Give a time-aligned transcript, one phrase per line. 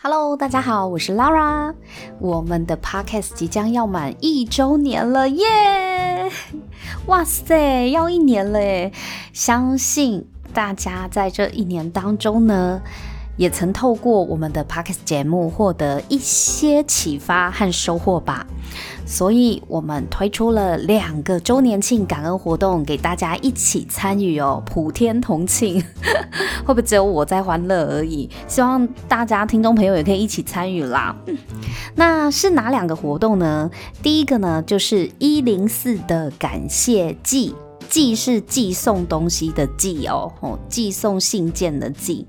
[0.00, 1.74] Hello，大家好，我是 Lara。
[2.20, 6.30] 我们的 Podcast 即将要满一周年了，耶！
[7.06, 8.92] 哇塞，要一年嘞！
[9.32, 10.24] 相信
[10.54, 12.80] 大家在这一年当中呢，
[13.38, 18.46] 也曾透过我们的 Podcast 节目获得一些启发和收获吧。
[19.06, 25.82] 所以，我们推出了两个周年庆感恩活动，给大家一起参与哦，普天同庆。
[26.66, 28.28] 会不会只有我在欢乐而已？
[28.46, 31.16] 希望大家听众朋友也可以一起参与啦。
[31.94, 33.70] 那是哪两个活动呢？
[34.02, 37.54] 第一个呢，就是一零四的感谢祭，
[37.88, 42.26] 寄是寄送东西的寄哦，哦，寄送信件的寄。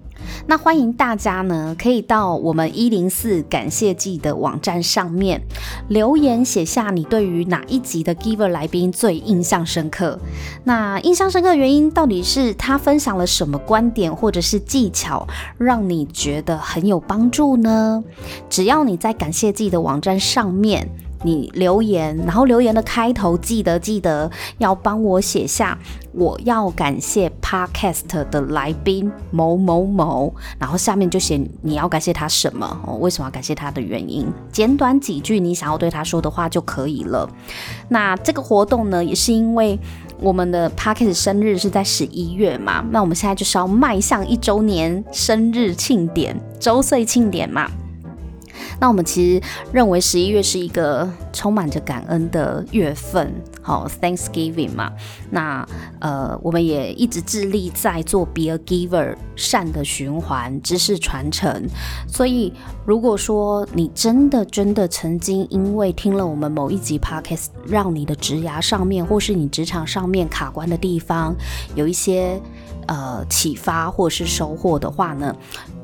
[0.47, 5.41] 那欢迎大家呢，可以到我们一零四感谢季的网站上面
[5.87, 10.19] 留言，写下你对于哪一集的 Giver 来宾最印象深刻。
[10.63, 18.03] 那印象深刻的原因到底是他分享了什么观点或者是技巧，让你觉得很有帮助呢？
[18.49, 20.89] 只要你在感谢季的网站上面。
[21.21, 25.77] 你留言，然后留言的开头记得记得要帮我写下，
[26.19, 37.27] 我要感谢 Podcast 的来宾某某某，然后下面就写你要感谢他什么哦，为什么要感谢他的原因，简短几句你想要对他说的话就可以了。
[37.87, 39.79] 那这个活动呢，也是因为
[40.19, 47.71] 我们的 Podcast 生日是在十一月嘛，那我们现在就是要迈向一周年生日庆典、周岁庆典嘛。
[48.79, 54.91] 那我们其实认为十一月是一个充满着感恩的月份，好，Thanksgiving 嘛。
[55.29, 55.65] 那
[55.99, 61.67] 呃，我们也一直致力在做 Be a Giver 善的循环、知识传承。
[62.07, 62.53] 所以，
[62.85, 71.35] 如果说你真的真的曾经因为听了我们某一集 Podcast，让你的职涯上面或是你职场上面卡关的地方
[71.75, 72.41] 有一些
[72.87, 75.35] 呃启发或是收获的话呢？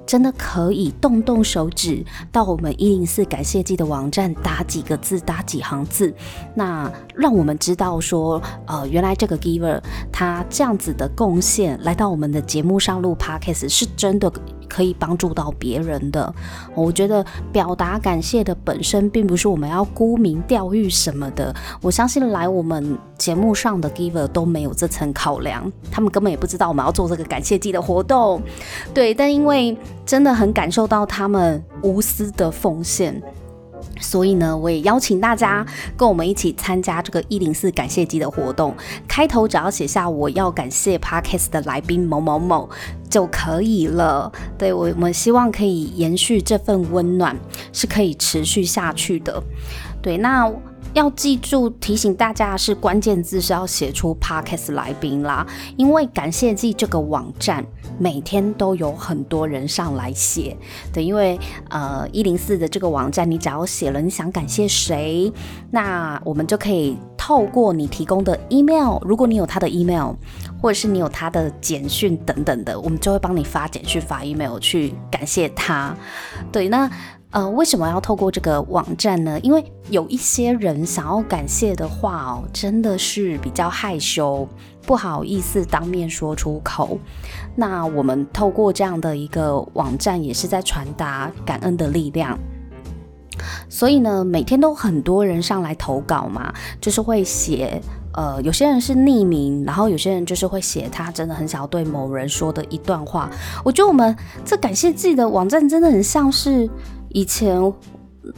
[0.05, 6.13] 真的可以动动手指，到我们一零四感谢季的网站打几个字，打几行字，
[6.53, 9.81] 那让我们知道说，呃，原来这个 giver
[10.11, 14.31] 他这样子的贡献来到我们的节目上录 podcast 是真的。
[14.75, 16.35] 可以帮助到别人的，
[16.73, 21.55] 我觉得表达感谢的本身并不是我们要沽名钓誉什么的。
[21.81, 28.41] 我相信来我们节目上的 giver 都没有这层考量，他们根本也不知道我们要做这个感谢季的活动。
[28.93, 33.23] 对，但因为真的很感受到他们无私的奉献。
[33.99, 38.75] 所以呢，我也邀请大家跟我们一起参加这个一零四感谢季的活动。
[39.07, 42.69] 开头只要写下我要感谢 Podcast 的来宾某某某
[43.09, 44.31] 就可以了。
[44.57, 47.37] 对我，我们希望可以延续这份温暖，
[47.71, 49.41] 是可以持续下去的。
[50.01, 50.51] 对，那。
[50.95, 55.45] 要记住提醒大家是关键字是要写出 podcast 来宾啦，
[55.75, 57.63] 因为感谢季这个网站
[57.99, 60.55] 每天都有很多人上来写，
[60.93, 61.37] 对，因为
[61.69, 65.29] 呃一零四的这个网站，你只要写了你想感谢谁，
[65.69, 70.13] 那我们就可以透过你提供的 email，如果你有他的 email，
[70.61, 75.93] 或者是你有他的简讯等等的，我们就会帮你发简讯发 email 去感谢他，
[76.53, 76.89] 对，那。
[77.35, 79.37] 呃，为什么要透过这个网站呢？
[79.41, 84.47] 因为有一些人想要感谢的话哦，真的是比较害羞，
[84.83, 86.97] 不好意思当面说出口。
[87.53, 92.39] 那我们透过这样的一个网站，也是在传达感恩的力量。
[93.67, 97.81] 所以呢，每天都很多人上来投稿嘛，就是会写，
[98.13, 103.29] 呃，有些人是匿名，然后有些人就是会写他真的很想要对某人说的一段话。
[103.65, 104.15] 我觉得我们
[104.45, 106.69] 这感谢自己的网站真的很像是。
[107.15, 107.57] 以前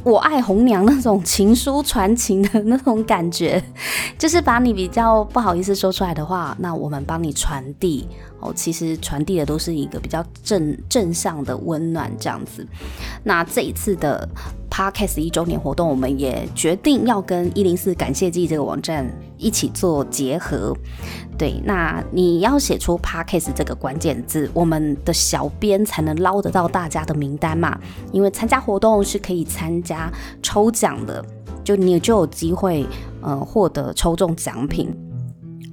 [0.04, 3.62] 我爱红娘那种情书传情的那种感觉，
[4.20, 8.08] 就是把你比较不好意思说出来的话，那我们帮你传递
[8.40, 8.54] 哦。
[8.56, 12.64] 其实传递的都是一个比较正正向的温暖这样子。
[13.24, 14.30] 那这一次的。
[14.78, 20.72] Podcast 一周年活动，我们也决定要跟一零四感谢季这个网站一起做结合。
[21.36, 27.76] 对，那你要写出 Podcast 这个关键字，我们的小编才能捞得到大家的名单嘛。
[28.12, 30.14] 因为参加活动是可以参加
[30.44, 31.26] 抽奖的，
[31.64, 32.85] 就你就有机会，
[33.22, 34.96] 呃，获得抽中奖品。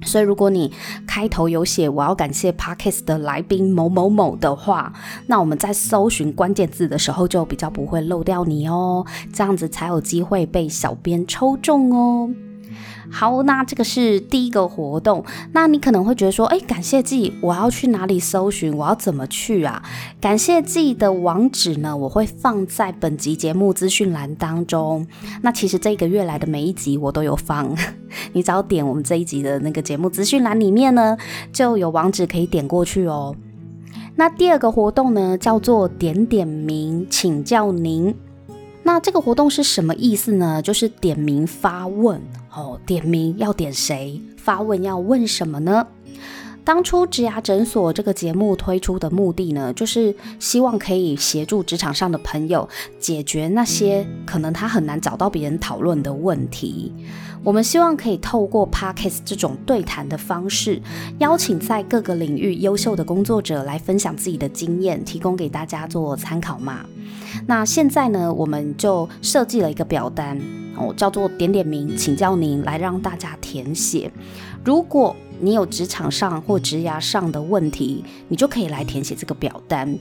[0.05, 0.71] 所以，如果你
[1.07, 4.93] 开头有写我要感谢 Parkes 的来宾某某某的话，
[5.27, 12.29] 那我们在搜寻关键字的时候就比较不会漏掉你哦，这样子才有机会被小编抽中哦。
[13.11, 15.23] 好，那这个是第一个活动。
[15.53, 18.75] 那你可能会觉得说，哎，感谢祭，我要去哪里搜寻？
[18.75, 19.81] 我要怎么去啊？
[20.19, 21.95] 感谢祭的网址呢？
[21.95, 25.05] 我会放在本集节目资讯栏当中。
[25.41, 27.75] 那其实这个月来的每一集我都有放，
[28.33, 31.17] 你只要点我们这一集的那个节目资讯栏里面呢，
[31.53, 33.35] 就有网址可以点过去哦。
[34.17, 38.15] 那第二个活动呢，叫做点点名请教您。
[38.87, 40.61] 那这个活动是什么意思呢？
[40.61, 42.21] 就是点名发问
[42.53, 44.21] 哦，点名要点谁？
[44.37, 45.87] 发问要问什么呢？
[46.65, 52.67] 当初植牙诊所这个节目推出的目的呢，就是希望可以协助职场上的朋友
[52.99, 56.91] 解决那些可能他很难找到别人讨论的问题。
[57.43, 60.81] 我们希望可以透过 Podcast 这种对谈的方式，
[61.19, 66.83] 邀请在各个领域优秀的工作者来分享自己的经验，提供给大家做参考嘛。
[67.45, 70.41] 那现在呢，我们就设计了一个表单，
[70.75, 74.11] 哦，叫做“点点名，请教您”，来让大家填写。
[74.63, 79.97] 如果你有职场上或职涯上的问题，你就可以来填写这个表单，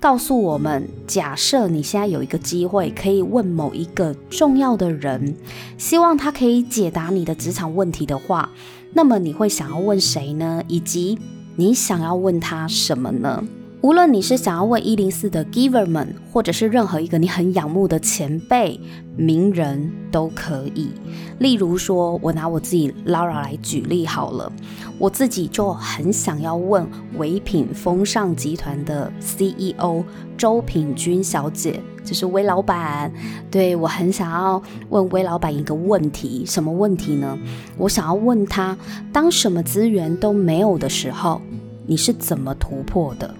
[0.00, 0.88] 告诉我们。
[1.06, 5.34] 假设你现在有一个机会可以问某一个重要的人，
[5.76, 8.50] 希望他可以解答你的职场问题的话，
[8.94, 10.62] 那么你会想要问谁呢？
[10.68, 11.18] 以及
[11.56, 13.44] 你想要问他什么呢？
[13.80, 18.80] 无论你是想要问一零四的 Giver 们，或者是任何一个你很仰慕的前辈、
[19.16, 20.90] 名人，都可以。
[21.38, 24.52] 例如说，我拿我自己 Laura 来举例好了，
[24.98, 26.84] 我自己就很想要问
[27.18, 30.02] 唯品风尚集团的 CEO
[30.36, 33.12] 周品君小姐，就是魏老板。
[33.48, 37.38] 对我很想要问魏老板一个问题，什么问题呢？
[37.76, 38.76] 我想要问他，
[39.12, 41.40] 当什么资源都没有的时候，
[41.86, 43.32] 你是怎么突破的？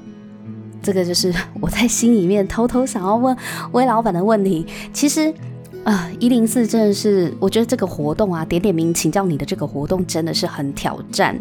[0.82, 3.36] 这个就是 我在心里面偷偷想要问
[3.72, 4.66] 魏老板的问题。
[4.92, 5.32] 其实，
[5.84, 11.38] 啊，一零四真的是，我觉得这个活动啊，点点名请教你的这个活动真的是很挑战。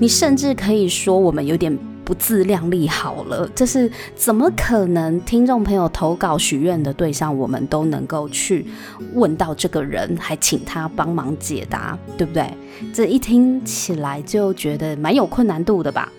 [0.00, 8.66] 你甚至可以说我们有点不自量力好了，就是怎么可能听众朋友投稿许愿的对象，我们都能够去
[9.14, 12.48] 问到这个人，还请他帮忙解答，对不对？
[12.92, 16.12] 这一听起来就觉得蛮有困难度的吧。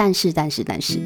[0.00, 0.98] 但是，但是，但是，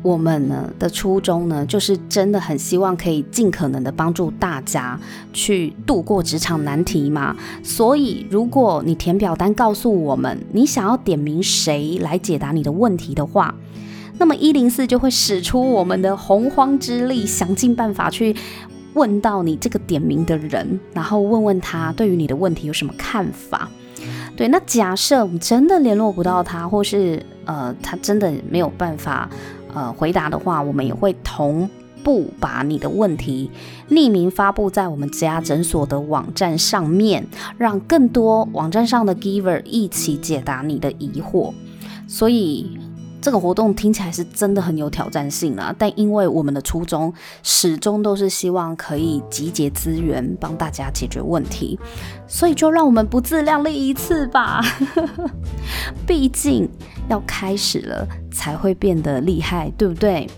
[0.00, 4.96] 我们呢的初衷呢，就是真的很希望可以尽可能的帮助大家
[5.32, 7.36] 去度过职场难题嘛。
[7.64, 13.52] 所以，如果你填表单告诉我们你想要点名谁来解答你的问题的话，
[14.18, 18.36] 那么一零四就会使出我们的洪荒之力，想尽办法去
[18.94, 23.68] 问到你这个点名的人，然后问问他对于你的问题有什么看法。
[24.36, 29.28] 对，那假设我们真的联络不到他，或是呃他真的没有办法
[29.72, 31.68] 呃回答的话，我们也会同
[32.04, 33.50] 步把你的问题
[33.88, 37.26] 匿名发布在我们家诊所的网站上面，
[37.56, 41.54] 让更多网站上的 giver 一起解答你的疑惑。
[42.06, 42.78] 所以。
[43.26, 47.12] 这个活动听起来是真的很有挑战性啊，但因为我们的初衷
[47.42, 51.76] 始终都是希望可以集结资源帮大家解决问题，
[52.28, 54.62] 所以就让我们不自量力一次吧。
[56.06, 56.70] 毕竟
[57.08, 60.30] 要开始了才会变得厉害，对不对？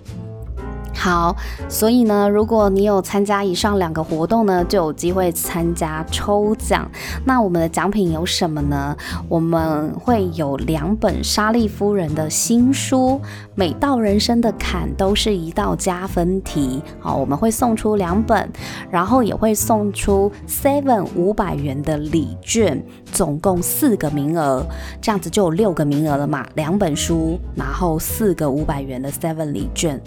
[1.00, 1.37] 好，
[1.69, 6.91] 所以呢，如果你有参加以上两个活动呢，就有机会参加抽奖。
[7.25, 8.97] 那我们的奖品有什么呢？
[9.29, 13.21] 我们会有两本莎莉夫人的新书，
[13.55, 16.83] 每道人生的坎都是一道加分题。
[16.99, 18.50] 好，我们会送出两本，
[18.91, 24.67] 然后也会送出 seven 五百元的礼券，总共四个名额，
[25.00, 26.45] 这样子就有六个名额了嘛。
[26.55, 29.99] 两本书，然后四个五百元的 seven 礼券。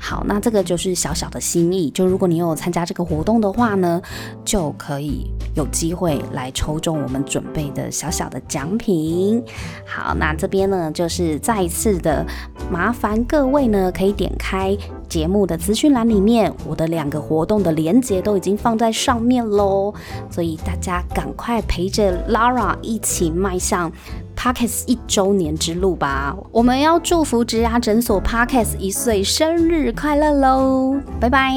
[0.00, 0.37] 好，那。
[0.38, 4.00] 这个就是小小的心意，就如果你有参加这个活动的话呢，
[4.44, 9.42] 就可以有机会来抽中我们准备的小小的奖品。
[9.86, 12.26] 好，那这边呢就是再一次的
[12.70, 14.76] 麻烦各位呢，可以点开
[15.08, 19.94] 节目的资讯栏里面，我的两个活动的链接都已经放在上面喽，
[20.30, 23.90] 所以大家赶快陪着 Lara 一起迈向。
[24.38, 30.94] Parkes 一周年之路吧，我们要祝福植牙诊所 Parkes 一岁生日快乐喽！
[31.18, 31.52] 拜拜。